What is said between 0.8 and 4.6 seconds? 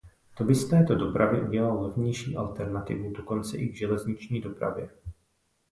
dopravy udělalo levnější alternativu dokonce i k železniční